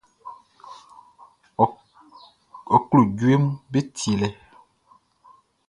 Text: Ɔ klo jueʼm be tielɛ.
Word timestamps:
Ɔ 2.73 2.77
klo 2.87 3.01
jueʼm 3.17 3.43
be 3.71 3.79
tielɛ. 3.95 4.27